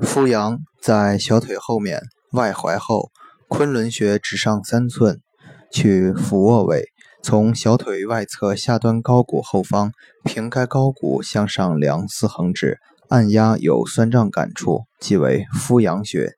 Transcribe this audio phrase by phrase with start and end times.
[0.00, 2.00] 扶阳在小腿后面
[2.32, 3.10] 外踝后，
[3.48, 5.20] 昆仑穴直上三寸，
[5.72, 6.84] 取俯卧位，
[7.22, 9.92] 从小腿外侧下端高骨后方
[10.24, 16.34] 平开高骨向上量四横指，按压有酸胀感处，即为扶阳穴。